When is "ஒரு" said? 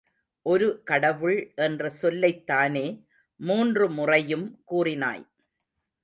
0.45-0.67